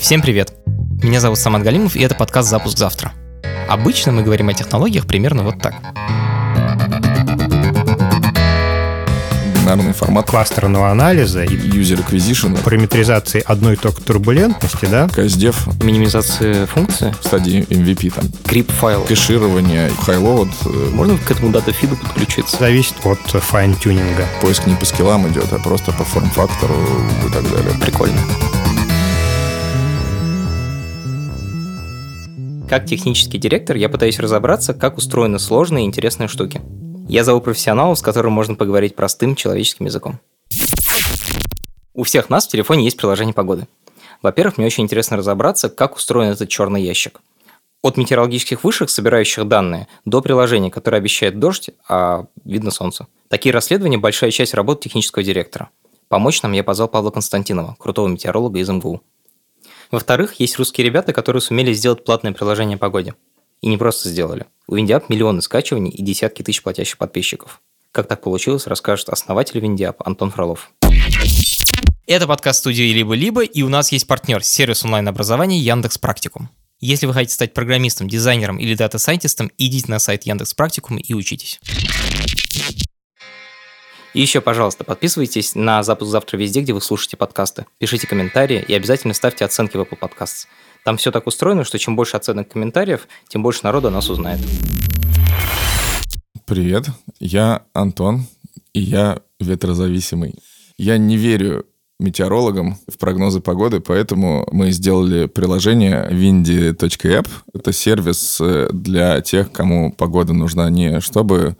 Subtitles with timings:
[0.00, 0.54] Всем привет!
[1.02, 3.12] Меня зовут Самат Галимов, и это подкаст «Запуск завтра».
[3.68, 5.74] Обычно мы говорим о технологиях примерно вот так.
[9.76, 15.04] бинарный формат кластерного анализа и user acquisition, параметризации одной только турбулентности, да?
[15.06, 19.04] CSDF, Минимизация функции, в стадии MVP, там, GRIB файл.
[19.04, 22.56] кэширование, highload, э, Можно к этому data feed у подключиться?
[22.58, 24.26] Зависит от fine-tuning а.
[24.40, 26.74] поиск не по скиллам идет, а просто по форм-фактору
[27.28, 27.74] и так далее.
[27.80, 28.18] Прикольно.
[32.70, 36.62] Как технический директор я пытаюсь разобраться, как устроены сложные и интересные штуки.
[37.08, 40.20] Я зову профессионалов, с которым можно поговорить простым человеческим языком.
[41.94, 43.66] У всех нас в телефоне есть приложение погоды.
[44.22, 47.20] Во-первых, мне очень интересно разобраться, как устроен этот черный ящик.
[47.82, 53.08] От метеорологических вышек, собирающих данные, до приложения, которое обещает дождь, а видно солнце.
[53.26, 55.70] Такие расследования– большая часть работы технического директора.
[56.06, 59.02] Помочь нам я позвал Павла Константинова, крутого метеоролога из МГУ.
[59.90, 63.14] Во-вторых, есть русские ребята, которые сумели сделать платное приложение о погоде.
[63.60, 64.46] И не просто сделали.
[64.68, 67.60] У Windy.app миллионы скачиваний и десятки тысяч платящих подписчиков.
[67.90, 70.70] Как так получилось, расскажет основатель Windy.app Антон Фролов.
[72.06, 76.50] Это подкаст студии «Либо-либо», и у нас есть партнер– сервис онлайн-образования Яндекс Практикум.
[76.80, 81.60] Если вы хотите стать программистом, дизайнером или дата-сайентистом, идите на сайт Яндекс Практикум и учитесь.
[84.12, 87.66] И еще, пожалуйста, подписывайтесь на «Запуск завтра» везде, где вы слушаете подкасты.
[87.78, 90.46] Пишите комментарии и обязательно ставьте оценки в Apple Podcasts.
[90.84, 94.40] Там все так устроено, что чем больше оценок комментариев, тем больше народу о нас узнает.
[96.44, 96.86] Привет,
[97.20, 98.26] я Антон,
[98.72, 100.34] и я ветрозависимый.
[100.76, 101.66] Я не верю
[102.00, 107.28] метеорологам в прогнозы погоды, поэтому мы сделали приложение windy.app.
[107.54, 111.56] Это сервис э, для тех, кому погода нужна не чтобы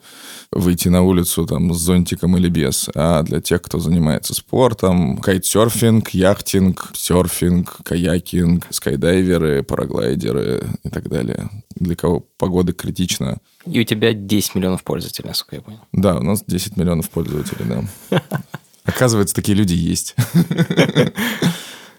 [0.51, 6.09] выйти на улицу там с зонтиком или без, а для тех, кто занимается спортом, кайтсерфинг,
[6.09, 11.49] яхтинг, серфинг, каякинг, скайдайверы, параглайдеры и так далее.
[11.75, 13.37] Для кого погода критична.
[13.65, 15.79] И у тебя 10 миллионов пользователей, насколько я понял.
[15.93, 17.65] Да, у нас 10 миллионов пользователей,
[18.09, 18.21] да.
[18.85, 20.15] Оказывается, такие люди есть.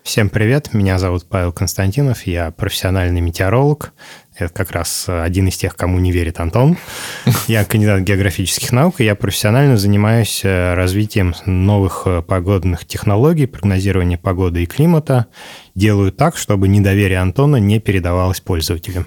[0.02, 3.92] Всем привет, меня зовут Павел Константинов, я профессиональный метеоролог.
[4.36, 6.76] Это как раз один из тех, кому не верит Антон.
[7.46, 14.18] Я кандидат географических наук, и я профессионально занимаюсь э, развитием новых э, погодных технологий, прогнозирования
[14.18, 15.26] погоды и климата.
[15.76, 19.06] Делаю так, чтобы недоверие Антона не передавалось пользователям.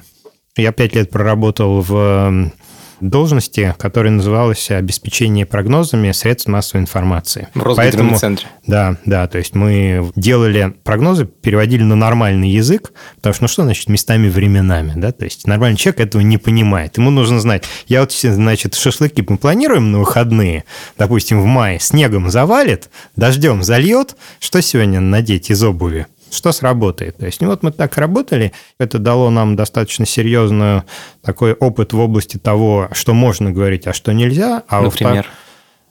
[0.56, 2.52] Я пять лет проработал в
[3.00, 7.48] должности, которая называлась обеспечение прогнозами средств массовой информации.
[7.54, 8.48] В Росгидромедцентре.
[8.68, 13.64] Да, да, то есть мы делали прогнозы, переводили на нормальный язык, потому что, ну что
[13.64, 16.98] значит местами временами, да, то есть нормальный человек этого не понимает.
[16.98, 20.66] Ему нужно знать, я вот, значит, шашлыки мы планируем на выходные,
[20.98, 26.08] допустим, в мае, снегом завалит, дождем зальет, что сегодня надеть из обуви?
[26.36, 27.18] Что сработает.
[27.18, 30.84] То есть, ну вот мы так работали, это дало нам достаточно серьезный
[31.22, 34.64] такой опыт в области того, что можно говорить, а что нельзя.
[34.68, 35.28] А Например?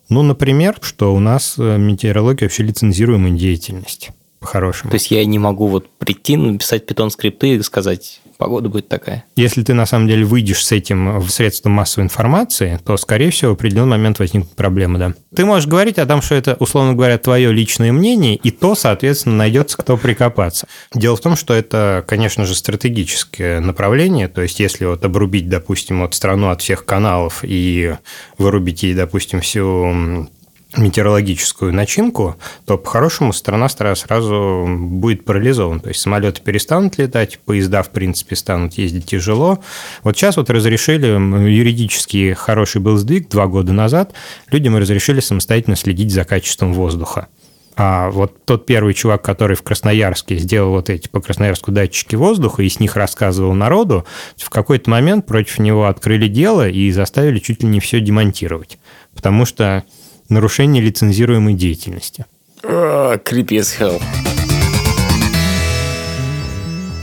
[0.08, 4.90] Ну, например, что у нас э, метеорология вообще лицензируемая деятельность по-хорошему.
[4.90, 9.24] То есть я не могу вот прийти, написать питон скрипты и сказать, погода будет такая.
[9.36, 13.52] Если ты на самом деле выйдешь с этим в средства массовой информации, то, скорее всего,
[13.52, 15.14] в определенный момент возникнут проблемы, да.
[15.34, 19.36] Ты можешь говорить о том, что это, условно говоря, твое личное мнение, и то, соответственно,
[19.36, 20.66] найдется кто прикопаться.
[20.94, 26.02] Дело в том, что это, конечно же, стратегическое направление, то есть если вот обрубить, допустим,
[26.02, 27.94] вот страну от всех каналов и
[28.38, 30.28] вырубить ей, допустим, всю
[30.76, 32.36] метеорологическую начинку,
[32.66, 35.80] то по-хорошему страна сразу будет парализована.
[35.80, 39.60] То есть самолеты перестанут летать, поезда, в принципе, станут ездить тяжело.
[40.02, 44.14] Вот сейчас вот разрешили, юридически хороший был сдвиг два года назад,
[44.50, 47.28] людям разрешили самостоятельно следить за качеством воздуха.
[47.76, 52.62] А вот тот первый чувак, который в Красноярске сделал вот эти по Красноярску датчики воздуха
[52.62, 54.06] и с них рассказывал народу,
[54.36, 58.78] в какой-то момент против него открыли дело и заставили чуть ли не все демонтировать.
[59.12, 59.82] Потому что
[60.28, 62.26] нарушение лицензируемой деятельности.
[62.62, 64.02] Creepy as hell.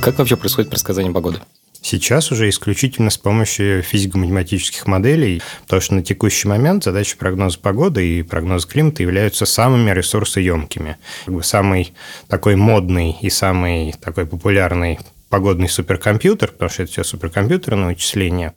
[0.01, 1.39] Как вообще происходит предсказание погоды?
[1.83, 8.07] Сейчас уже исключительно с помощью физико-математических моделей, потому что на текущий момент задачи прогноза погоды
[8.07, 10.97] и прогноза климата являются самыми ресурсоемкими.
[11.25, 11.93] Как бы самый
[12.27, 18.53] такой модный и самый такой популярный погодный суперкомпьютер, потому что это все суперкомпьютерные вычисления,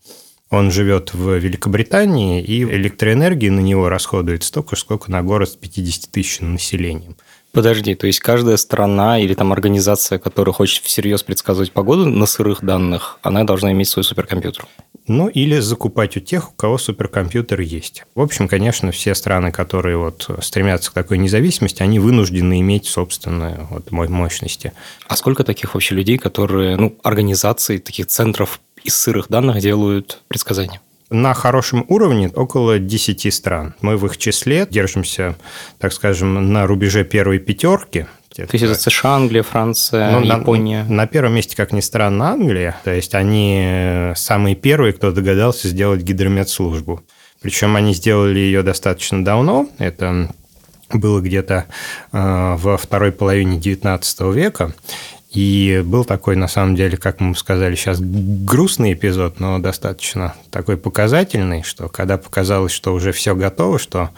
[0.54, 6.10] он живет в Великобритании, и электроэнергии на него расходуется столько, сколько на город с 50
[6.10, 7.16] тысяч населением.
[7.52, 12.64] Подожди, то есть каждая страна или там организация, которая хочет всерьез предсказывать погоду на сырых
[12.64, 14.66] данных, она должна иметь свой суперкомпьютер?
[15.06, 18.04] Ну, или закупать у тех, у кого суперкомпьютер есть.
[18.16, 23.68] В общем, конечно, все страны, которые вот стремятся к такой независимости, они вынуждены иметь собственные
[23.70, 24.72] вот мощности.
[25.06, 30.80] А сколько таких вообще людей, которые, ну, организации, таких центров из сырых данных делают предсказания?
[31.10, 33.74] На хорошем уровне около 10 стран.
[33.80, 35.36] Мы в их числе держимся,
[35.78, 38.06] так скажем, на рубеже первой пятерки.
[38.34, 40.84] То есть это США, Англия, Франция, ну, Япония.
[40.84, 42.76] На, на первом месте, как ни странно, Англия.
[42.82, 47.02] То есть они самые первые, кто догадался сделать гидрометслужбу.
[47.40, 49.68] Причем они сделали ее достаточно давно.
[49.78, 50.34] Это
[50.92, 51.66] было где-то
[52.12, 54.74] э, во второй половине XIX века.
[55.34, 60.76] И был такой, на самом деле, как мы сказали сейчас, грустный эпизод, но достаточно такой
[60.76, 64.10] показательный, что когда показалось, что уже все готово, что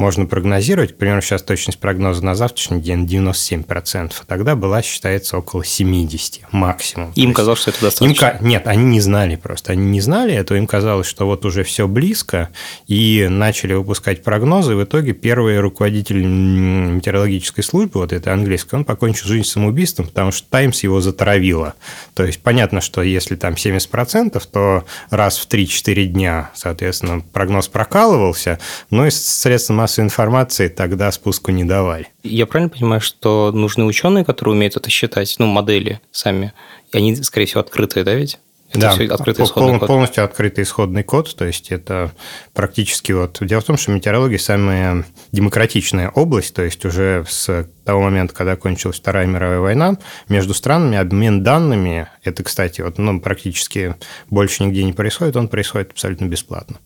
[0.00, 5.36] можно прогнозировать, к примеру, сейчас точность прогноза на завтрашний день 97%, а тогда была, считается,
[5.36, 7.12] около 70 максимум.
[7.14, 8.38] Им казалось, что это достаточно?
[8.40, 11.64] Им, нет, они не знали просто, они не знали этого, им казалось, что вот уже
[11.64, 12.48] все близко,
[12.86, 19.26] и начали выпускать прогнозы, в итоге первый руководитель метеорологической службы, вот это английский, он покончил
[19.28, 21.74] жизнь самоубийством, потому что Таймс его затравило.
[22.14, 28.58] То есть понятно, что если там 70%, то раз в 3-4 дня, соответственно, прогноз прокалывался,
[28.88, 32.08] но и средства массовой информации тогда спуску не давали.
[32.22, 36.52] Я правильно понимаю, что нужны ученые, которые умеют это считать, ну, модели сами,
[36.92, 38.38] и они, скорее всего, открытые, да, ведь?
[38.70, 39.88] Это да, все открытый пол, код.
[39.88, 42.12] полностью открытый исходный код, то есть это
[42.54, 43.38] практически вот...
[43.40, 48.54] Дело в том, что метеорология самая демократичная область, то есть уже с того момента, когда
[48.54, 49.98] кончилась Вторая мировая война,
[50.28, 53.96] между странами обмен данными, это, кстати, вот, ну, практически
[54.28, 56.76] больше нигде не происходит, он происходит абсолютно бесплатно.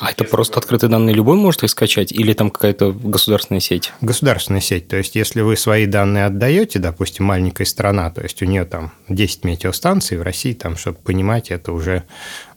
[0.00, 3.92] А это просто открытые данные любой может их скачать или там какая-то государственная сеть?
[4.00, 4.88] Государственная сеть.
[4.88, 8.92] То есть, если вы свои данные отдаете, допустим, маленькая страна, то есть у нее там
[9.08, 12.04] 10 метеостанций, в России там, чтобы понимать, это уже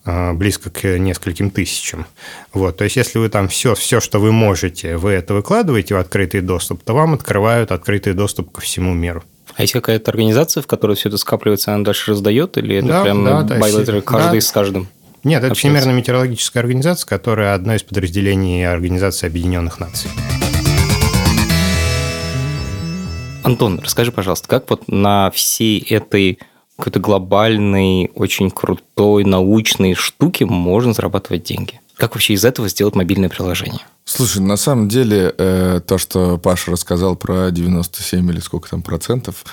[0.05, 2.05] а, близко к нескольким тысячам.
[2.53, 5.97] Вот, то есть, если вы там все, все, что вы можете, вы это выкладываете в
[5.97, 9.23] открытый доступ, то вам открывают открытый доступ ко всему миру.
[9.55, 13.03] А есть какая-то организация, в которой все это скапливается, она дальше раздает, или это да,
[13.03, 14.41] прям да, ну, каждый да.
[14.41, 14.87] с каждым?
[15.23, 20.09] Нет, это Всемирная метеорологическая организация, которая одно из подразделений Организации Объединенных Наций.
[23.43, 26.39] Антон, расскажи, пожалуйста, как вот на всей этой
[26.75, 31.79] какой-то глобальной, очень крутой научной штуке можно зарабатывать деньги?
[31.97, 33.81] Как вообще из этого сделать мобильное приложение?
[34.05, 39.45] Слушай, на самом деле, э, то, что Паша рассказал про 97 или сколько там процентов,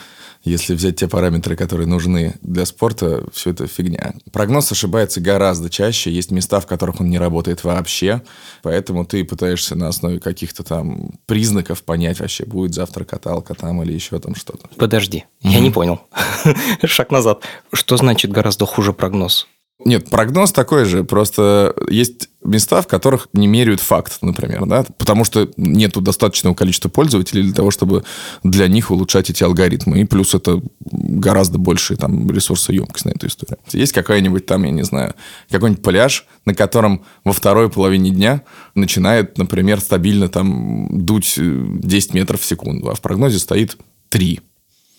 [0.44, 4.14] если взять те параметры, которые нужны для спорта, все это фигня.
[4.32, 6.10] Прогноз ошибается гораздо чаще.
[6.10, 8.22] Есть места, в которых он не работает вообще.
[8.62, 13.92] Поэтому ты пытаешься на основе каких-то там признаков понять вообще, будет завтра каталка там или
[13.92, 14.68] еще там что-то.
[14.76, 16.00] Подожди, я не понял.
[16.84, 17.42] Шаг назад.
[17.72, 19.46] Что значит гораздо хуже прогноз?
[19.84, 25.24] Нет, прогноз такой же, просто есть места, в которых не меряют факт, например, да, потому
[25.24, 28.04] что нету достаточного количества пользователей для того, чтобы
[28.42, 33.58] для них улучшать эти алгоритмы, и плюс это гораздо больше там ресурсоемкость на эту историю.
[33.72, 35.14] Есть какая-нибудь там, я не знаю,
[35.48, 38.42] какой-нибудь пляж, на котором во второй половине дня
[38.74, 43.76] начинает, например, стабильно там дуть 10 метров в секунду, а в прогнозе стоит
[44.08, 44.40] 3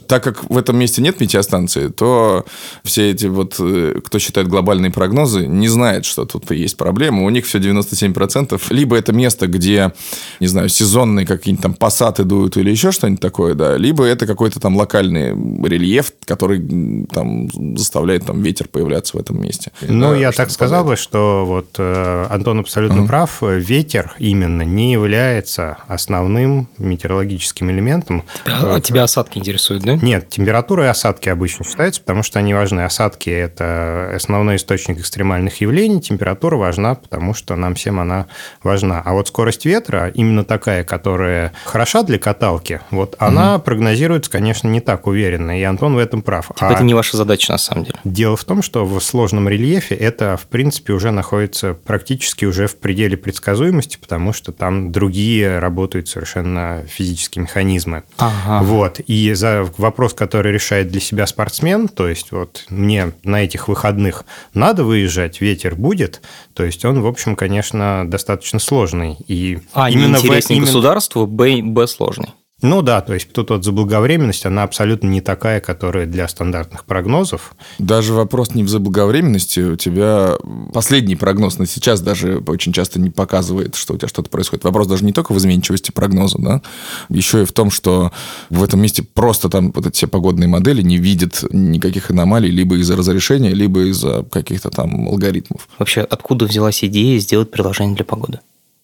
[0.10, 2.44] так как в этом месте нет метеостанции, то
[2.84, 7.24] все эти вот, э, кто считает глобальные прогнозы, не знает, что тут есть проблема.
[7.24, 8.60] У них все 97%.
[8.72, 9.94] Либо это место, где,
[10.40, 14.60] не знаю, сезонные какие-нибудь там пассаты дуют или еще что-нибудь такое, да, либо это какой-то
[14.60, 15.30] там локальный
[15.68, 19.72] рельеф, который там заставляет там ветер появляться в этом месте.
[19.82, 23.08] Ну, да, я так сказал бы, что вот э, Антон абсолютно mm-hmm.
[23.08, 23.44] прав.
[23.44, 28.24] Ветер именно не является основным метеорологическим элементом.
[28.44, 29.99] Тебя, а тебя осадки интересуют, да?
[30.02, 32.82] Нет, температура и осадки обычно считаются, потому что они важны.
[32.82, 36.02] Осадки– это основной источник экстремальных явлений.
[36.02, 38.28] Температура важна, потому что нам всем она
[38.64, 39.02] важна.
[39.04, 43.26] А вот скорость ветра, именно такая, которая хороша для каталки, вот угу.
[43.26, 45.60] она прогнозируется, конечно, не так уверенно.
[45.60, 46.48] И Антон в этом прав.
[46.48, 48.00] Типа а это не ваша задача, на самом деле.
[48.04, 52.78] Дело в том, что в сложном рельефе это, в принципе, уже находится практически уже в
[52.78, 58.04] пределе предсказуемости, потому что там другие работают совершенно физические механизмы.
[58.18, 58.64] Ага.
[58.64, 59.00] Вот.
[59.00, 64.24] И за вопрос, который решает для себя спортсмен, то есть вот мне на этих выходных
[64.54, 66.22] надо выезжать, ветер будет,
[66.54, 69.18] то есть он, в общем, конечно, достаточно сложный.
[69.28, 70.66] И а, именно интереснее в...
[70.66, 72.30] государству, Б, Б сложный.
[72.62, 77.54] Ну да, то есть тут вот заблаговременность, она абсолютно не такая, которая для стандартных прогнозов.
[77.78, 79.62] Даже вопрос не в заблаговременности.
[79.62, 80.34] У тебя
[80.74, 84.66] последний прогноз на сейчас даже очень часто не показывает, что у тебя что-то происходит.
[84.66, 86.62] Вопрос даже не только в изменчивости прогноза, да,
[87.08, 88.12] еще и в том, что
[88.50, 92.76] в этом месте просто там вот эти все погодные модели не видят никаких аномалий либо
[92.78, 95.70] из-за разрешения, либо из-за каких-то там алгоритмов.
[95.78, 98.40] Вообще, откуда взялась идея сделать приложение для погоды?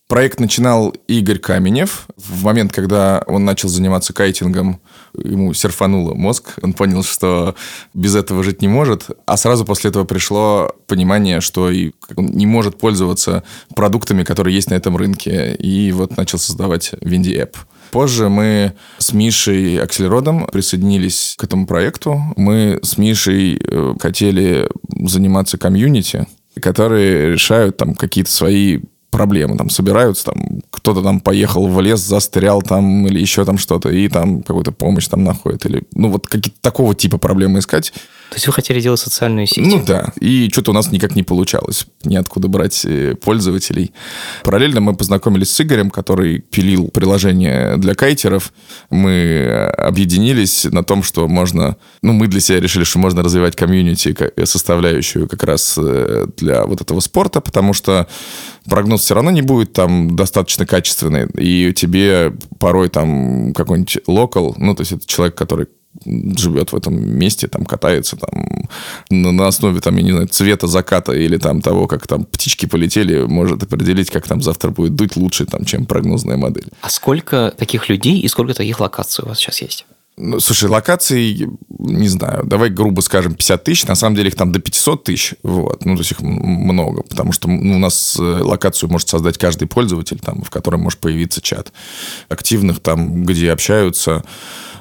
[0.08, 2.06] Проект начинал Игорь Каменев.
[2.16, 4.80] В момент, когда он начал заниматься кайтингом,
[5.16, 6.54] ему серфануло мозг.
[6.62, 7.56] Он понял, что
[7.96, 9.08] без этого жить не может.
[9.26, 13.44] А сразу после этого пришло понимание, что и он не может пользоваться
[13.76, 15.56] продуктами, которые есть на этом рынке.
[15.56, 17.56] И вот начал создавать Винди App.
[17.90, 22.22] Позже мы с Мишей Акселеродом присоединились к этому проекту.
[22.36, 24.70] Мы с Мишей э, хотели
[25.04, 26.28] заниматься комьюнити,
[26.62, 28.82] которые решают там какие-то свои
[29.16, 29.58] проблемы.
[29.58, 34.10] Там собираются, там кто-то там поехал в лес, застрял там или еще там что-то, и
[34.10, 35.66] там какую-то помощь там находит.
[35.66, 37.94] Или, ну, вот какие-то такого типа проблемы искать.
[38.30, 39.66] То есть вы хотели делать социальную сеть?
[39.66, 40.12] Ну да.
[40.20, 41.86] И что-то у нас никак не получалось.
[42.04, 43.94] Неоткуда брать э, пользователей.
[44.44, 48.52] Параллельно мы познакомились с Игорем, который пилил приложение для кайтеров.
[48.90, 51.78] Мы объединились на том, что можно...
[52.02, 56.82] Ну, мы для себя решили, что можно развивать комьюнити, составляющую как раз э, для вот
[56.82, 58.08] этого спорта, потому что
[58.68, 64.74] прогноз все равно не будет там достаточно качественный, и тебе порой там какой-нибудь локал, ну,
[64.74, 65.68] то есть это человек, который
[66.04, 68.68] живет в этом месте, там катается там
[69.12, 73.22] на основе там, я не знаю, цвета заката или там того, как там птички полетели,
[73.22, 76.68] может определить, как там завтра будет дуть лучше, там, чем прогнозная модель.
[76.82, 79.86] А сколько таких людей и сколько таких локаций у вас сейчас есть?
[80.18, 81.48] Ну, слушай, локаций,
[81.80, 85.36] не знаю, давай грубо скажем 50 тысяч, на самом деле их там до 500 тысяч,
[85.44, 89.38] вот, ну, то есть их много, потому что ну, у нас э, локацию может создать
[89.38, 91.72] каждый пользователь, там, в котором может появиться чат
[92.30, 94.24] активных, там, где общаются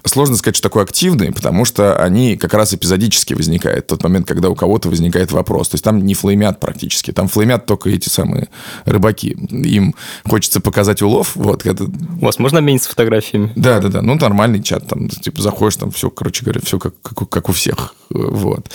[0.06, 3.86] Сложно сказать, что такое активные, потому что они как раз эпизодически возникают.
[3.86, 5.70] Тот момент, когда у кого-то возникает вопрос.
[5.70, 7.10] То есть там не флеймят практически.
[7.10, 8.48] Там флеймят только эти самые
[8.84, 9.30] рыбаки.
[9.30, 9.94] Им
[10.28, 11.34] хочется показать улов.
[11.36, 11.84] Вот, это...
[11.84, 13.50] У вас можно обмениться фотографиями?
[13.56, 14.02] Да, да, да.
[14.02, 14.86] Ну, нормальный чат.
[14.86, 17.94] Там, типа, заходишь, там все, короче говоря, все как, как, как у всех.
[18.10, 18.66] Вот.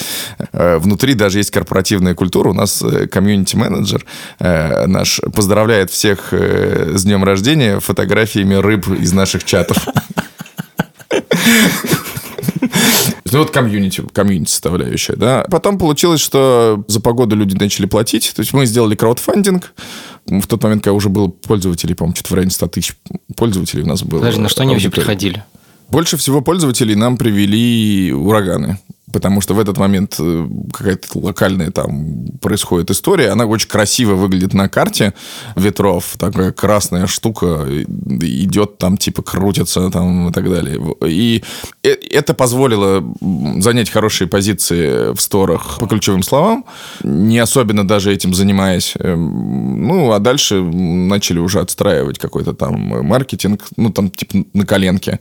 [0.52, 2.50] Э, внутри даже есть корпоративная культура.
[2.50, 4.06] У нас э, комьюнити-менеджер
[4.40, 9.78] э, наш поздравляет всех с днем рождения фотографиями рыб из наших чатов.
[13.32, 15.46] Ну, вот комьюнити, комьюнити составляющая, да.
[15.52, 18.34] Потом получилось, что за погоду люди начали платить.
[18.36, 19.72] То есть мы сделали краудфандинг.
[20.26, 22.96] В тот момент, когда уже было пользователей, по-моему, что-то в районе 100 тысяч
[23.36, 24.22] пользователей у нас было.
[24.22, 25.44] Даже на что они вообще приходили?
[25.90, 28.78] Больше всего пользователей нам привели ураганы
[29.12, 34.54] потому что в этот момент э, какая-то локальная там происходит история, она очень красиво выглядит
[34.54, 35.14] на карте
[35.56, 37.66] ветров, такая красная штука
[38.22, 40.80] идет там, типа крутится там и так далее.
[41.06, 41.44] И
[41.84, 43.04] э, это позволило
[43.62, 46.66] занять хорошие позиции в сторах по ключевым словам,
[47.04, 48.94] не особенно даже этим занимаясь.
[49.00, 52.76] Эм, ну, а дальше начали уже отстраивать какой-то там
[53.06, 55.20] маркетинг, ну, там, типа, на коленке,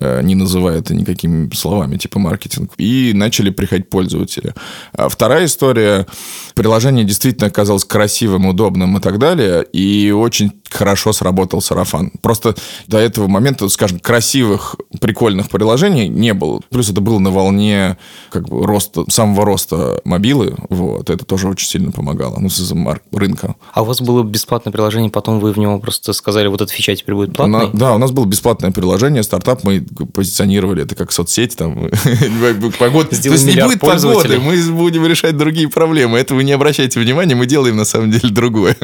[0.00, 2.72] э, не называя это никакими словами, типа маркетинг.
[2.78, 4.54] И на начали приходить пользователи.
[4.92, 6.06] А вторая история.
[6.54, 9.64] Приложение действительно оказалось красивым, удобным и так далее.
[9.72, 12.12] И очень хорошо сработал сарафан.
[12.22, 12.54] Просто
[12.86, 16.60] до этого момента, скажем, красивых, прикольных приложений не было.
[16.70, 17.98] Плюс это было на волне
[18.30, 20.54] как бы роста, самого роста мобилы.
[20.70, 21.10] Вот.
[21.10, 22.38] Это тоже очень сильно помогало.
[22.38, 22.76] Ну, из-за
[23.12, 23.56] рынка.
[23.72, 26.94] А у вас было бесплатное приложение, потом вы в него просто сказали, вот эта фича
[26.94, 27.70] теперь будет платной?
[27.72, 29.80] да, у нас было бесплатное приложение, стартап, мы
[30.12, 31.74] позиционировали это как соцсеть, там,
[32.78, 33.15] погода.
[33.22, 36.18] То есть не будет погоды, мы будем решать другие проблемы.
[36.18, 38.76] Это вы не обращайте внимания, мы делаем на самом деле другое.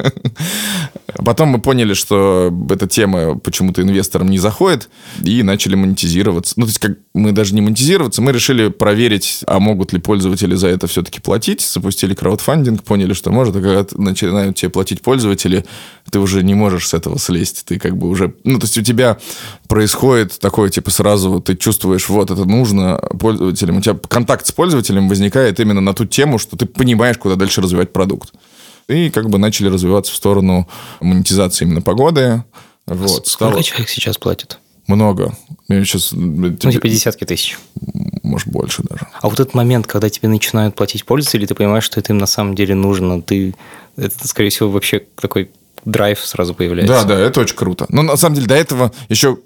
[1.24, 4.88] Потом мы поняли, что эта тема почему-то инвесторам не заходит,
[5.22, 6.54] и начали монетизироваться.
[6.56, 10.54] Ну, то есть, как мы даже не монетизироваться, мы решили проверить, а могут ли пользователи
[10.54, 11.60] за это все-таки платить.
[11.60, 15.64] Запустили краудфандинг, поняли, что может, а когда начинают тебе платить пользователи,
[16.10, 17.64] ты уже не можешь с этого слезть.
[17.66, 18.34] Ты как бы уже...
[18.44, 19.18] Ну, то есть, у тебя
[19.68, 23.78] происходит такое, типа, сразу ты чувствуешь, вот, это нужно пользователям.
[23.78, 27.60] У тебя контакт с пользователем возникает именно на ту тему, что ты понимаешь, куда дальше
[27.60, 28.32] развивать продукт
[28.88, 30.68] и как бы начали развиваться в сторону
[31.00, 32.44] монетизации именно погоды.
[32.86, 33.62] Вот, Сколько стало...
[33.62, 34.58] человек сейчас платит?
[34.86, 35.36] Много.
[35.68, 36.12] Я сейчас...
[36.12, 37.58] Ну, типа десятки тысяч.
[38.22, 39.08] Может, больше даже.
[39.20, 42.26] А вот этот момент, когда тебе начинают платить пользователи, ты понимаешь, что это им на
[42.26, 43.54] самом деле нужно, ты...
[43.96, 45.50] Это, скорее всего, вообще такой
[45.84, 47.02] драйв сразу появляется.
[47.02, 47.86] Да, да, это очень круто.
[47.88, 49.38] Но на самом деле до этого еще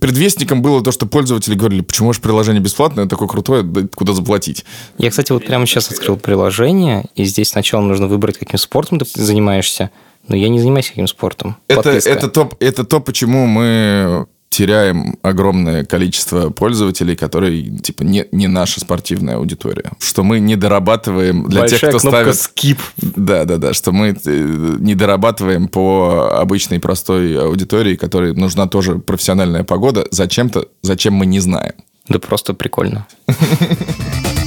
[0.00, 4.64] предвестником было то, что пользователи говорили, почему ваше приложение бесплатное, такое крутое, куда заплатить.
[4.98, 9.06] Я, кстати, вот прямо сейчас открыл приложение, и здесь сначала нужно выбрать, каким спортом ты
[9.14, 9.90] занимаешься,
[10.28, 11.56] но я не занимаюсь каким спортом.
[11.68, 18.48] Это, это, то, это то, почему мы теряем огромное количество пользователей, которые, типа, не, не
[18.48, 19.92] наша спортивная аудитория.
[19.98, 22.34] Что мы не дорабатываем для Большая тех, кто ставит...
[22.34, 22.78] skip.
[22.98, 28.98] Да, да, да, что мы э, не дорабатываем по обычной простой аудитории, которой нужна тоже
[28.98, 31.72] профессиональная погода, зачем-то, зачем мы не знаем.
[32.08, 33.06] Да просто прикольно.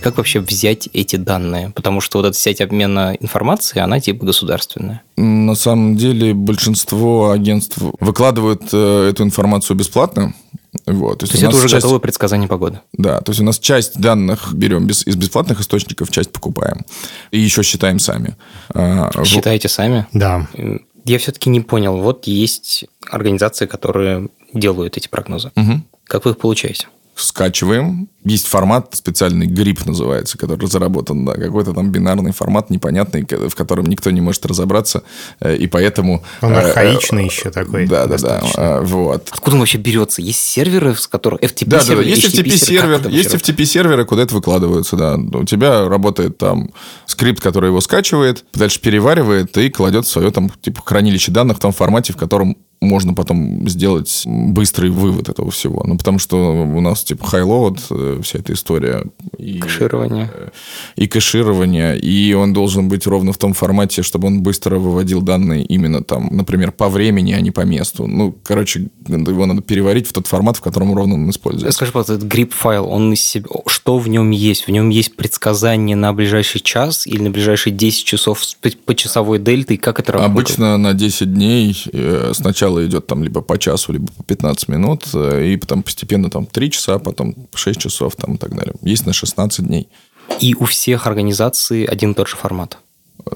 [0.00, 1.70] Как вообще взять эти данные?
[1.74, 5.02] Потому что вот эта сеть обмена информацией, она типа государственная.
[5.16, 10.34] На самом деле большинство агентств выкладывают э, эту информацию бесплатно.
[10.86, 11.18] Вот.
[11.18, 12.80] То есть у это нас уже часть- готовое предсказание погоды.
[12.92, 16.84] Да, то есть у нас часть данных берем без- из бесплатных источников, часть покупаем.
[17.32, 18.36] И еще считаем сами.
[18.72, 20.06] А, в- Считаете сами?
[20.12, 20.46] Да.
[21.04, 21.96] Я все-таки не понял.
[22.00, 25.50] Вот есть организации, которые делают эти прогнозы.
[25.56, 25.84] Мгм.
[26.04, 26.86] Как вы их получаете?
[27.22, 28.08] Скачиваем.
[28.24, 33.86] Есть формат специальный, грипп называется, который разработан, да, какой-то там бинарный формат непонятный, в котором
[33.86, 35.02] никто не может разобраться,
[35.40, 36.22] э, и поэтому...
[36.42, 37.86] Он э, архаичный э, еще такой.
[37.86, 39.28] Да, да, да, э, вот.
[39.30, 40.20] Откуда он вообще берется?
[40.20, 44.04] Есть серверы, с которых FTP Да, да, да, сервер, есть FTP сервер, есть FTP серверы,
[44.04, 45.16] куда это выкладываются, да.
[45.16, 46.70] У тебя работает там
[47.06, 51.60] скрипт, который его скачивает, дальше переваривает и кладет в свое там типа хранилище данных в
[51.60, 55.82] том формате, в котором можно потом сделать быстрый вывод этого всего.
[55.84, 59.04] Ну, потому что у нас типа high-load, э, вся эта история.
[59.36, 60.30] И, Кэширование.
[60.32, 60.48] э,
[60.96, 61.98] И кэширование.
[61.98, 66.28] И он должен быть ровно в том формате, чтобы он быстро выводил данные именно там,
[66.30, 68.06] например, по времени, а не по месту.
[68.06, 71.76] Ну, короче, его надо переварить в тот формат, в котором ровно он используется.
[71.76, 73.46] Скажи, пожалуйста, этот грип файл, он из себя...
[73.66, 74.66] Что в нем есть?
[74.66, 78.40] В нем есть предсказание на ближайший час или на ближайшие 10 часов
[78.86, 79.76] по- часовой дельтой?
[79.78, 80.36] Как это работает?
[80.36, 82.32] Обычно на 10 дней э,
[82.68, 86.46] сначала идет там либо по часу, либо по 15 минут, э, и потом постепенно там
[86.46, 88.74] 3 часа, потом 6 часов там, и так далее.
[88.82, 89.88] Есть на 16 дней.
[90.40, 92.78] И у всех организаций один и тот же формат.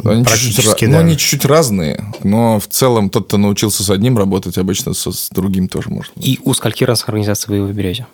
[0.04, 0.92] Они Практически, чуть-чуть, ра- да.
[0.92, 5.12] ну, они чуть-чуть разные, но в целом тот, кто научился с одним работать, обычно со-
[5.12, 6.12] с другим тоже может.
[6.16, 8.06] И у скольки разных организаций вы его берете?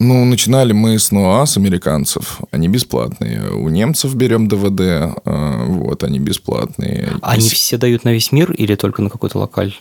[0.00, 2.40] Ну, начинали мы с НОА, с американцев.
[2.50, 3.50] Они бесплатные.
[3.52, 7.12] У немцев берем ДВД, э, вот, они бесплатные.
[7.22, 9.72] Они И все дают на весь мир или только на какой-то локаль?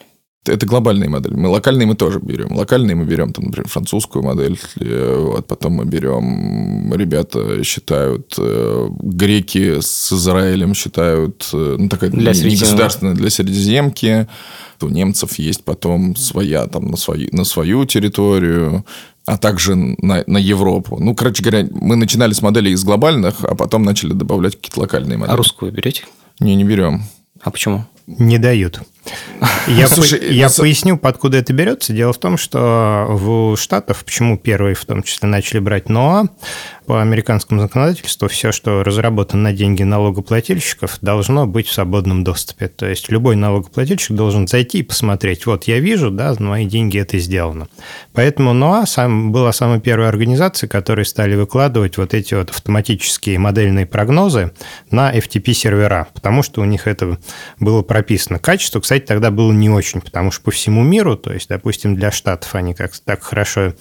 [0.46, 1.36] Это глобальные модели.
[1.36, 2.54] Мы локальные мы тоже берем.
[2.56, 4.60] Локальные мы берем, там, например, французскую модель.
[4.80, 12.10] э, Вот, потом мы берем, ребята считают, э, греки с Израилем считают, э, ну, такая
[12.10, 14.28] Для не- государственная для Средиземки.
[14.82, 18.86] У немцев есть потом своя, там, на, свои, на свою территорию
[19.26, 20.98] а также на, на Европу.
[21.00, 25.18] Ну, короче говоря, мы начинали с моделей из глобальных, а потом начали добавлять какие-то локальные
[25.18, 25.34] модели.
[25.34, 26.04] А русскую берете?
[26.42, 27.04] Не, не берем.
[27.42, 27.86] А почему?
[28.06, 28.82] Не дают.
[29.68, 31.94] Я, слушай, по- я са- поясню, откуда это берется.
[31.94, 36.30] Дело в том, что в Штатах, почему первые в том числе начали брать НОА,
[36.86, 42.68] по американскому законодательству все, что разработано на деньги налогоплательщиков, должно быть в свободном доступе.
[42.68, 47.00] То есть любой налогоплательщик должен зайти и посмотреть, вот я вижу, да, на мои деньги
[47.00, 47.68] это сделано.
[48.12, 53.86] Поэтому НОА сам, была самой первой организацией, которые стали выкладывать вот эти вот автоматические модельные
[53.86, 54.52] прогнозы
[54.92, 57.18] на FTP-сервера, потому что у них это
[57.60, 58.40] было прописано.
[58.40, 62.12] Качество, кстати, тогда было не очень, потому что по всему миру, то есть, допустим, для
[62.12, 63.74] Штатов они как так хорошо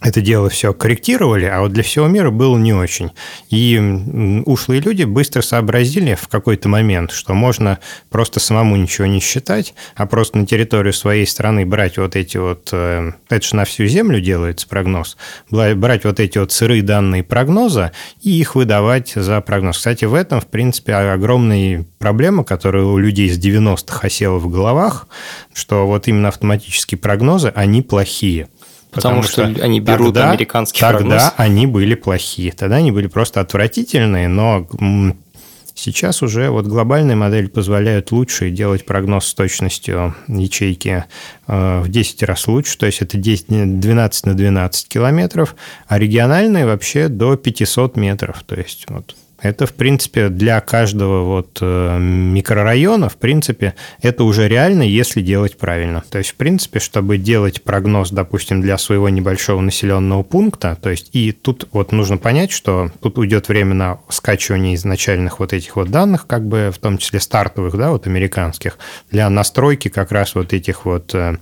[0.00, 3.10] это дело все корректировали, а вот для всего мира было не очень.
[3.50, 9.74] И ушлые люди быстро сообразили в какой-то момент, что можно просто самому ничего не считать,
[9.96, 12.68] а просто на территорию своей страны брать вот эти вот...
[12.72, 15.16] э, Это же на всю землю делается прогноз.
[15.50, 19.78] Брать вот эти вот сырые данные прогноза и их выдавать за прогноз.
[19.78, 25.08] Кстати, в этом, в принципе, огромная проблема, которая у людей с 90-х осела в головах,
[25.52, 28.48] что вот именно автоматические прогнозы, они плохие.
[28.90, 31.32] Потому что они берут американский тогда прогноз.
[31.36, 32.52] они были плохие.
[32.52, 34.66] Тогда они были просто отвратительные, но
[35.78, 41.04] сейчас уже вот глобальные модели позволяют лучше делать прогноз с точностью ячейки
[41.46, 45.54] э, в 10 раз лучше, то есть это 10, 12 на 12 километров,
[45.86, 51.58] а региональные вообще до 500 метров, то есть вот это, в принципе, для каждого вот
[51.60, 56.02] э, микрорайона, в принципе, это уже реально, если делать правильно.
[56.10, 61.10] То есть, в принципе, чтобы делать прогноз, допустим, для своего небольшого населенного пункта, то есть,
[61.12, 65.88] и тут вот нужно понять, что тут уйдет время на скачивание изначальных вот этих вот
[65.88, 68.78] данных, как бы в том числе стартовых, да, вот американских,
[69.10, 71.38] для настройки как раз вот этих вот э,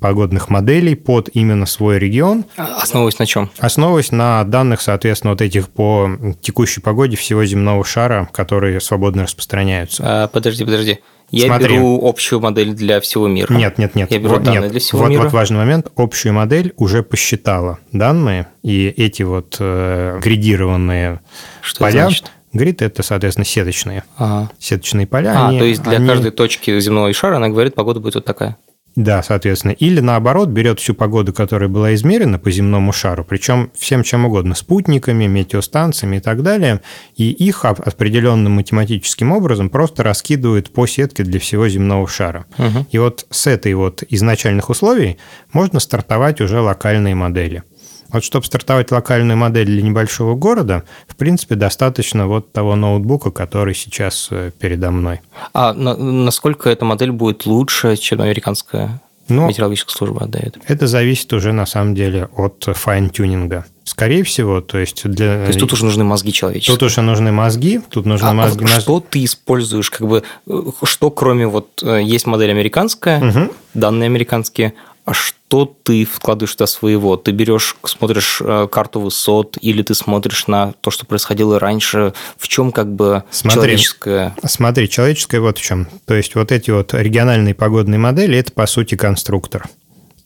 [0.00, 3.50] погодных моделей под именно свой регион, А Основываясь на чем?
[3.58, 6.08] Основываясь на данных, соответственно, вот этих по
[6.40, 10.02] текущей погоде всего земного шара, которые свободно распространяются.
[10.24, 10.98] А, подожди, подожди.
[11.30, 11.74] Я Смотри.
[11.74, 13.52] беру общую модель для всего мира.
[13.52, 14.10] Нет, нет, нет.
[14.12, 14.70] Я беру Вот, данные нет.
[14.70, 15.22] для всего вот, мира.
[15.22, 15.90] вот важный момент.
[15.96, 21.20] Общую модель уже посчитала данные, и эти вот э, градированные
[21.62, 22.30] Что это поля значит?
[22.52, 24.04] Грид– это, соответственно, сеточные.
[24.16, 24.50] Ага.
[24.58, 25.34] Сеточные поля.
[25.36, 28.24] А, они- то есть для они- каждой точки земного шара она говорит, погода будет вот
[28.24, 28.56] такая.
[28.96, 29.72] Да, соответственно.
[29.72, 34.54] Или наоборот, берет всю погоду, которая была измерена по земному шару, причем всем чем угодно,
[34.54, 36.80] спутниками, метеостанциями и так далее,
[37.14, 42.46] и их оп- определенным математическим образом просто раскидывает по сетке для всего земного шара.
[42.56, 42.86] Мгм.
[42.90, 45.18] И вот с этой вот изначальных условий
[45.52, 47.64] можно стартовать уже локальные модели.
[48.10, 53.74] Вот чтобы стартовать локальную модель для небольшого города, в принципе, достаточно вот того ноутбука, который
[53.74, 55.20] сейчас э, передо мной.
[55.52, 60.56] А на- насколько эта модель будет лучше, чем американская Ну, метеорологическая служба отдает?
[60.68, 63.64] Это зависит уже на самом деле от файн-тюнинга.
[63.84, 65.42] Скорее всего, то есть для...
[65.42, 66.74] То есть тут уже нужны мозги человеческие.
[66.76, 68.64] Тут уже нужны мозги, тут нужны А, а мозги.
[68.64, 73.50] мозги- что ты используешь, как бы, э, что кроме вот э, есть модель американская, Мгм.
[73.74, 74.74] данные американские,
[75.06, 77.16] а что ты вкладываешь туда своего?
[77.16, 82.12] Ты берешь, смотришь э, карту высот, или ты смотришь на то, что происходило раньше?
[82.36, 83.60] В чем как бы Смотри.
[83.60, 84.36] человеческое?
[84.44, 85.88] Смотри, человеческое вот в чем.
[86.06, 89.66] То есть вот эти вот региональные погодные модели– это, по сути, конструктор.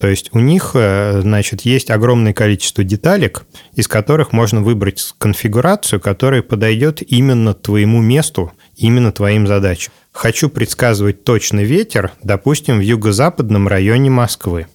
[0.00, 6.00] То есть у них, э, значит, есть огромное количество деталек, из которых можно выбрать конфигурацию,
[6.00, 9.92] которая подойдет именно твоему месту, именно твоим задачам.
[10.10, 14.68] Хочу предсказывать точно ветер, допустим, в юго-западном районе Москвы.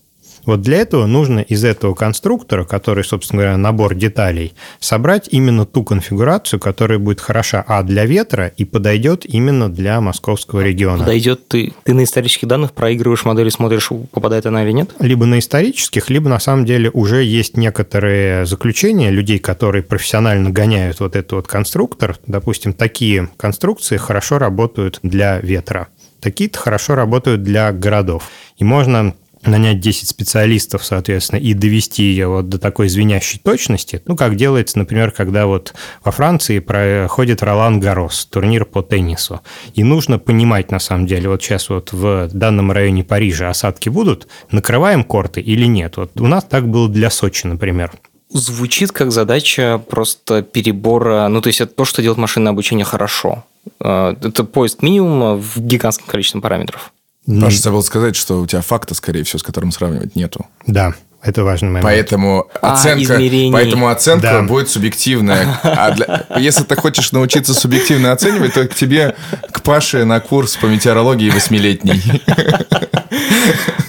[0.46, 5.84] Вот для этого нужно из этого конструктора, который, собственно говоря, набор деталей, собрать именно ту
[5.84, 11.00] конфигурацию, которая будет хороша а для ветра и подойдет именно для московского региона.
[11.00, 14.92] Подойдет ты, ты на исторических данных проигрываешь модель и смотришь, попадает она или нет?
[15.00, 21.00] Либо на исторических, либо на самом деле уже есть некоторые заключения людей, которые профессионально гоняют
[21.00, 22.18] вот этот вот конструктор.
[22.28, 25.88] Допустим, такие конструкции хорошо работают для ветра.
[26.20, 28.30] Такие-то хорошо работают для городов.
[28.58, 29.14] И можно
[29.48, 34.78] нанять 10 специалистов, соответственно, и довести ее вот до такой звенящей точности, ну, как делается,
[34.78, 39.42] например, когда вот во Франции проходит Ролан Гарос, турнир по теннису.
[39.74, 44.28] И нужно понимать, на самом деле, вот сейчас вот в данном районе Парижа осадки будут,
[44.52, 45.98] накрываем корты или нет.
[45.98, 47.92] Вот у нас так было для Сочи, например.
[48.30, 53.46] Звучит как задача просто перебора, ну, то есть это то, что делает машинное обучение хорошо.
[53.80, 56.92] Э, Это поиск минимума в гигантском количестве параметров.
[57.28, 60.46] Паша забыл сказать, что у тебя факта, скорее всего, с которым сравнивать нету.
[60.68, 61.84] Да, это важный момент.
[61.86, 63.52] Поэтому А, оценка, измерений.
[63.52, 64.42] поэтому оценка Да.
[64.44, 65.60] будет субъективная.
[65.64, 69.16] А для- если ты хочешь научиться субъективно оценивать, то к тебе
[69.52, 72.02] к Паше на курс по метеорологии восьмилетний.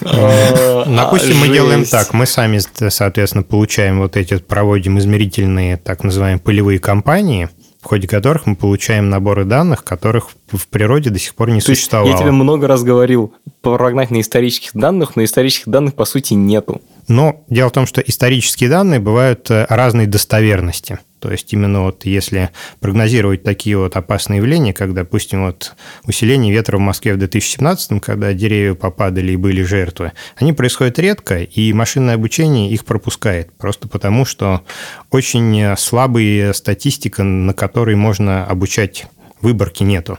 [0.03, 1.53] Допустим, мы Жесть.
[1.53, 2.13] делаем так.
[2.15, 7.49] Мы сами, соответственно, получаем вот эти, проводим измерительные, так называемые, полевые кампании,
[7.87, 11.67] в ходе которых мы получаем наборы данных, которых в природе до сих пор не То
[11.67, 12.11] существовало.
[12.11, 16.83] я тебе много раз говорил, прогнать на исторических данных, но исторических данных по сути нету.
[17.07, 20.99] Но дело в том, что исторические данные бывают э, разной достоверности.
[21.21, 22.51] То есть именно вот если
[22.81, 25.75] прогнозировать такие вот опасные явления, как, допустим, вот
[26.07, 31.43] усиление ветра в Москве в 2017, когда деревья попадали и были жертвы, они происходят редко,
[31.43, 33.53] и машинное обучение их пропускает.
[33.53, 34.63] Просто потому, что
[35.11, 39.07] очень слабая статистика, на которой можно обучать,
[39.41, 40.19] выборки нету.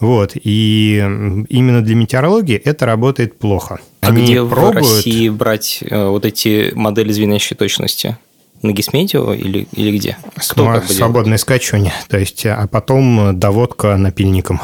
[0.00, 0.96] Вот, и
[1.48, 3.80] именно для метеорологии это работает плохо.
[4.00, 4.78] А Они где в пробуют...
[4.78, 8.18] России брать э, вот эти модели звенящей точности?
[8.62, 10.16] На Гисметео или, или где?
[10.36, 10.90] Кто Сма- делает?
[10.90, 14.60] свободное скачивание, то есть, а потом доводка напильником.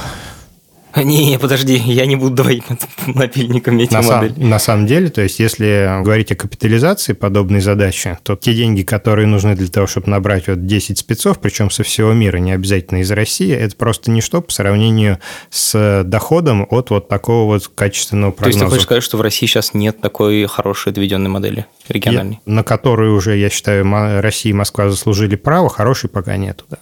[0.97, 2.63] Не, подожди, я не буду давать
[3.07, 4.45] напильником эти На, сам- модели.
[4.45, 9.27] на самом деле, то есть, если говорить о капитализации подобной задачи, то те деньги, которые
[9.27, 13.11] нужны для того, чтобы набрать вот 10 спецов, причем со всего мира, не обязательно из
[13.11, 15.19] России, это просто ничто по сравнению
[15.51, 18.65] с доходом от вот такого вот качественного То есть прогноза.
[18.65, 22.41] ты хочешь сказать, что в России сейчас нет такой хорошей доведенной модели региональной?
[22.47, 23.85] на которую уже, я считаю,
[24.21, 26.79] Россия и Москва заслужили право, хорошей пока нету, да.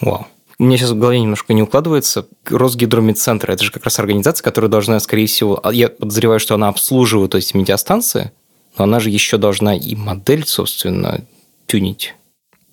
[0.00, 0.26] Вау.
[0.60, 2.26] У меня сейчас в голове немножко не укладывается.
[2.44, 6.68] Росгидромедцентр– это же как раз организация, которая должна, скорее всего, а я подозреваю, что она
[6.68, 8.32] обслуживает эти метеостанции,
[8.76, 11.22] но она же еще должна и модель, собственно,
[11.66, 12.14] тюнить.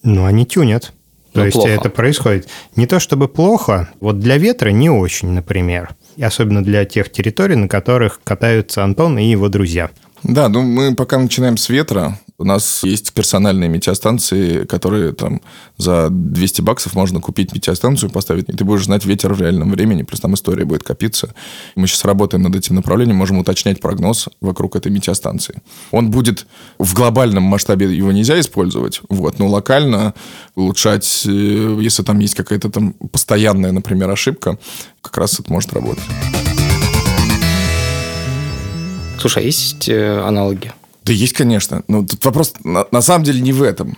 [0.03, 0.91] Ну, они тюнят.
[1.31, 1.69] То Ну, есть плохо.
[1.69, 5.95] это происходит не то чтобы плохо, вот для ветра не очень, например.
[6.17, 9.91] И особенно для тех территорий, на которых катаются Антон и его друзья.
[10.23, 12.19] Да, ну мы пока начинаем с ветра.
[12.39, 15.41] У нас есть персональные метеостанции, которые там
[15.77, 20.03] за 200 баксов можно купить метеостанцию, поставить, и ты будешь знать ветер в реальном времени,
[20.03, 21.33] плюс там история будет копиться.
[21.75, 25.61] Мы сейчас работаем над этим направлением, можем уточнять прогноз вокруг этой метеостанции.
[25.91, 26.45] Он будет
[26.77, 30.13] в глобальном масштабе, его нельзя использовать, вот, но локально
[30.53, 34.59] улучшать, э, если там есть какая-то там постоянная, например, ошибка,
[35.01, 36.03] как раз это может работать.
[39.19, 40.71] Слушай, а есть э, аналоги?
[41.07, 41.83] Да есть, конечно.
[41.87, 43.97] Но тут вопрос на, на самом деле не в этом.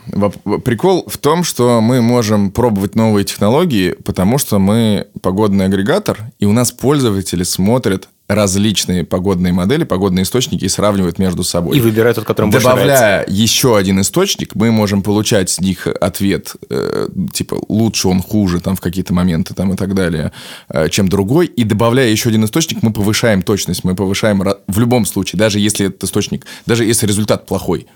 [0.64, 6.46] Прикол в том, что мы можем пробовать новые технологии, потому что мы погодный агрегатор, и
[6.46, 11.76] у нас пользователи смотрят различные погодные модели, погодные источники и сравнивают между собой.
[11.78, 12.86] И выбирают тот, который больше нравится.
[12.86, 18.62] Добавляя еще один источник, мы можем получать с них ответ, э, типа, лучше он, хуже,
[18.62, 20.32] там, в какие-то моменты, там, и так далее,
[20.70, 21.48] э, чем другой.
[21.48, 25.88] И добавляя еще один источник, мы повышаем точность, мы повышаем в любом случае, даже если
[25.88, 27.88] этот источник, даже если результат плохой.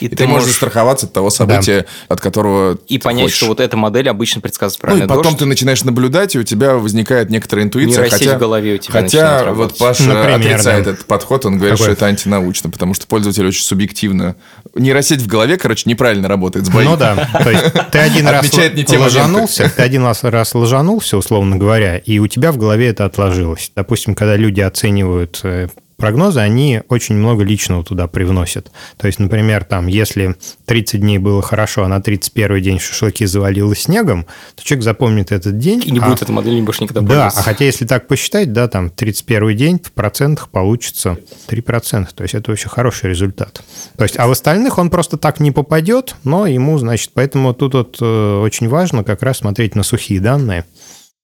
[0.00, 3.36] И, ты, можешь застраховаться от того события, от которого И ты понять, хочешь.
[3.38, 5.38] что вот эта модель обычно предсказывает Ну, и потом дождь.
[5.38, 8.04] ты начинаешь наблюдать, и у тебя возникает некоторая интуиция.
[8.04, 9.78] Нейросеть хотя, в голове у тебя хотя вот.
[9.78, 10.90] Паша Например, отрицает да.
[10.92, 11.84] этот подход, он говорит, Какой?
[11.84, 14.36] что это антинаучно, потому что пользователь очень субъективно...
[14.74, 16.86] Нейросеть в голове, короче, неправильно работает, сбоит.
[16.86, 21.98] Ну да, то есть ты один раз не ложанулся, ты один раз, ложанулся, условно говоря,
[21.98, 23.72] и у тебя в голове это отложилось.
[23.74, 28.70] Допустим, когда люди оценивают э, прогнозы, они очень много личного туда привносят.
[28.96, 33.74] То есть, например, там, если 30 дней было хорошо, а на 31 день шашлыки завалило
[33.74, 35.82] снегом, то человек запомнит этот день.
[35.84, 38.68] И не а- будет эта модель больше никогда Да, а хотя если так посчитать, да,
[38.68, 42.08] там 31 день в процентах получится 3%.
[42.14, 43.62] То есть это очень хороший результат.
[43.96, 47.74] То есть, а в остальных он просто так не попадет, но ему, значит, поэтому тут
[47.74, 50.64] вот э, очень важно как раз смотреть на сухие данные.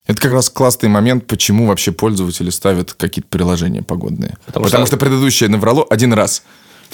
[0.06, 4.36] Это как раз классный момент, почему вообще пользователи ставят какие-то приложения погодные.
[4.46, 5.04] Потому Потому, что- что...
[5.04, 6.42] предыдущее наврало один раз.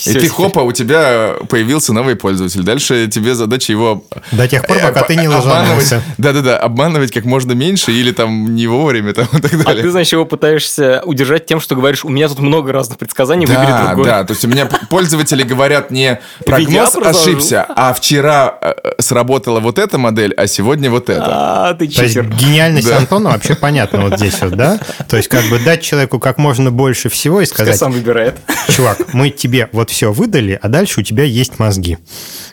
[0.07, 2.63] И ты хопа, у тебя появился новый пользователь.
[2.63, 4.05] Дальше тебе задача его...
[4.33, 6.03] До тех пор, э, пока ты не обманывать- ложанулся.
[6.19, 9.83] Да-да-да, обманывать как можно меньше или там не вовремя там, и так А далее.
[9.85, 13.67] ты, значит, его пытаешься удержать тем, что говоришь, у меня тут много разных предсказаний, выбери
[13.67, 14.05] Да, другой.
[14.05, 19.79] да, то есть у меня пользователи говорят не прогноз ошибся, а вчера э, сработала вот
[19.79, 21.25] эта модель, а сегодня вот эта.
[21.27, 22.27] А, ты То есть читер.
[22.27, 22.91] гениальность.
[22.91, 24.79] Антона вообще понятна вот здесь вот, да?
[25.09, 28.37] То есть как бы дать человеку как можно больше всего и сказать, сам выбирает.
[28.69, 31.98] чувак, мы тебе вот все выдали, а дальше у тебя есть мозги.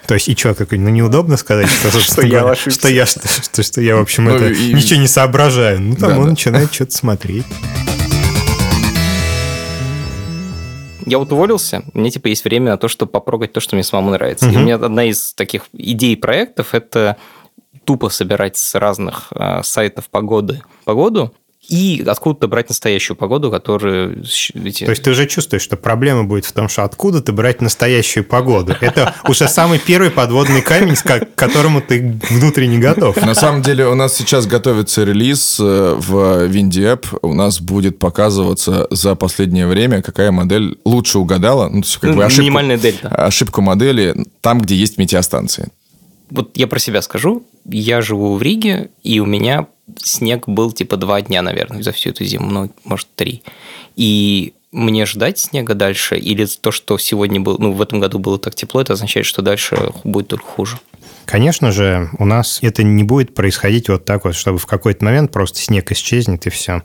[0.07, 3.63] То есть, и что, какой, ну, неудобно сказать, что, собственно я что я, что, что,
[3.63, 5.81] что я, в общем, Ну, это, и- ничего не соображаю.
[5.81, 6.29] Ну, там Да, он да.
[6.31, 7.45] начинает что-то смотреть.
[11.07, 13.83] Я вот уволился, у меня типа есть время на то, чтобы попрогать то, что мне
[13.83, 14.49] самому нравится.
[14.49, 17.17] И у меня одна из таких идей проектов– это
[17.83, 21.35] тупо собирать с разных э, сайтов погоды погоду
[21.67, 24.23] и откуда-то брать настоящую погоду, которую...
[24.23, 27.61] эти- То есть, ты уже чувствуешь, что проблема будет в том, что откуда ты брать
[27.61, 28.75] настоящую погоду.
[28.81, 33.17] Это уже самый первый подводный камень, к которому ты внутренне готов.
[33.17, 37.17] На самом деле у нас сейчас готовится релиз э, в Windy App.
[37.21, 41.67] У нас будет показываться за последнее время, какая модель лучше угадала.
[41.69, 43.07] Ну, то есть, как бы ошибку, минимальная дельта.
[43.09, 45.69] ошибку модели там, где есть метеостанции.
[46.29, 47.45] Вот я про себя скажу.
[47.65, 52.09] Я живу в Риге, и у меня снег был типа два дня, наверное, за всю
[52.09, 53.43] эту зиму, ну, может, три.
[53.95, 58.37] И мне ждать снега дальше, или то, что сегодня был, ну, в этом году было
[58.37, 60.79] так тепло, это означает, что дальше будет только хуже.
[61.25, 65.31] Конечно же, у нас это не будет происходить вот так вот, чтобы в какой-то момент
[65.31, 66.83] просто снег исчезнет и все.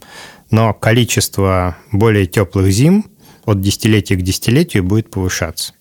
[0.50, 3.06] Но количество более теплых зим
[3.44, 5.74] от десятилетия к десятилетию будет повышаться.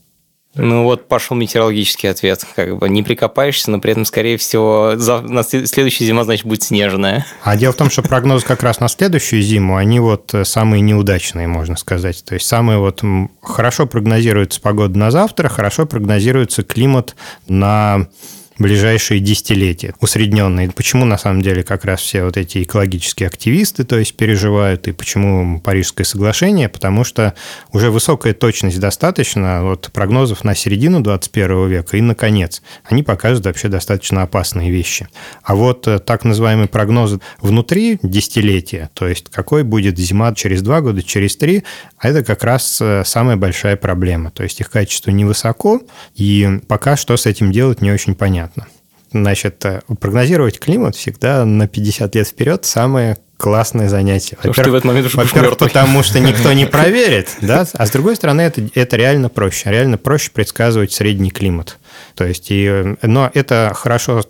[0.56, 2.44] Ну вот пошел метеорологический ответ.
[2.56, 6.46] Как бы не прикопаешься, но при этом, скорее всего, за- на след- следующая зима, значит,
[6.46, 7.26] будет снежная.
[7.44, 10.82] А дело в том, что прогнозы как раз на следующую зиму, они вот э, самые
[10.82, 12.24] неудачные, можно сказать.
[12.26, 13.04] То есть самые вот
[13.42, 17.16] хорошо прогнозируется погода на завтра, хорошо прогнозируется климат
[17.48, 18.08] на
[18.60, 20.70] ближайшие десятилетия, усредненные.
[20.70, 24.92] Почему, на самом деле, как раз все вот эти экологические активисты, то есть, переживают, и
[24.92, 26.68] почему Парижское соглашение?
[26.68, 27.34] Потому что
[27.72, 32.62] уже высокая точность достаточно вот прогнозов на середину 21 века и на конец.
[32.84, 35.08] Они покажут вообще достаточно опасные вещи.
[35.42, 40.82] А вот э, так называемые прогнозы внутри десятилетия, то есть какой будет зима через два
[40.82, 41.64] года, через три,
[41.98, 44.32] а это как раз э, самая большая проблема.
[44.32, 45.80] То есть их качество невысоко,
[46.16, 48.49] и пока что с этим делать не очень понятно.
[49.12, 54.36] Значит, э, прогнозировать климат всегда на 50 лет вперед самое классное занятие.
[54.36, 57.86] Потому что ты в этот момент уже во-первых, потому что никто не проверит, да, а
[57.86, 59.72] с другой стороны, это, это реально проще.
[59.72, 61.78] Реально проще предсказывать средний климат.
[62.16, 64.24] То есть, и, э, но это хорошо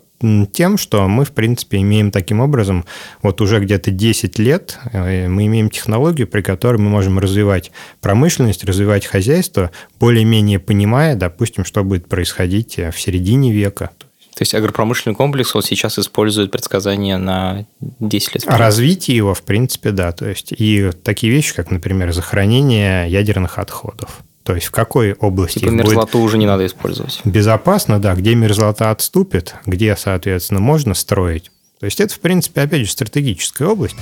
[0.52, 2.84] тем, что мы, в принципе, имеем таким образом,
[3.22, 8.64] вот уже где-то 10 лет э, мы имеем технологию, при которой мы можем развивать промышленность,
[8.64, 13.90] развивать хозяйство, более-менее понимая, допустим, что будет происходить в середине века.
[14.40, 18.44] То есть агропромышленный комплекс вот сейчас использует предсказания на 10 лет.
[18.46, 20.12] Развитие его, в принципе, да.
[20.12, 24.20] То есть и такие вещи, как, например, захоронение ядерных отходов.
[24.42, 27.20] То есть в какой области Типа их будет мерзлоту уже не надо использовать.
[27.26, 31.50] безопасно, да, где мерзлота отступит, где, соответственно, можно строить.
[31.78, 33.96] То есть это, в принципе, опять же, стратегическая область.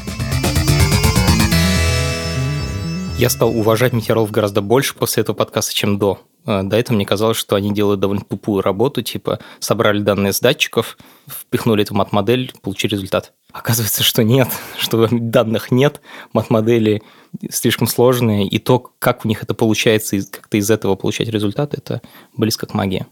[3.18, 6.20] Я стал уважать метеорологов гораздо больше после этого подкаста, чем до.
[6.48, 10.40] Э, до этого мне казалось, что они делают довольно тупую работу, типа собрали данные с
[10.40, 10.96] датчиков,
[11.28, 13.34] впихнули это в мат-модель, получили результат.
[13.52, 16.00] Оказывается, что нет, что данных нет,
[16.32, 17.02] мат-модели
[17.50, 21.74] слишком сложные, и то, как у них это получается, и как-то из этого получать результат,
[21.74, 22.00] это
[22.34, 23.06] близко к магии.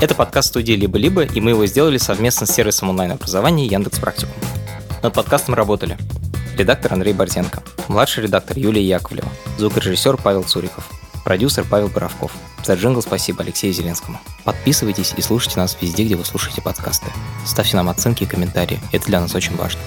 [0.00, 4.34] Это подкаст студии «Либо-либо», и мы его сделали совместно с сервисом онлайн-образования Яндекс Практикум.
[5.02, 5.96] Над подкастом работали
[6.56, 10.90] редактор Андрей Борзенко, младший редактор Юлия Яковлева, звукорежиссер Павел Цуриков,
[11.26, 12.30] продюсер Павел Боровков.
[12.62, 14.20] За джингл спасибо Алексею Зеленскому.
[14.44, 17.06] Подписывайтесь и слушайте нас везде, где вы слушаете подкасты.
[17.44, 19.80] Ставьте нам оценки и комментарии, это для нас очень важно.